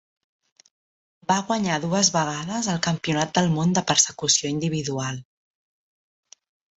Va 1.31 1.35
guanyar 1.49 1.75
dues 1.83 2.07
vegades 2.15 2.69
el 2.75 2.81
Campionat 2.87 3.35
del 3.35 3.49
món 3.57 3.75
de 3.79 3.83
persecució 3.91 4.51
individual. 4.55 5.21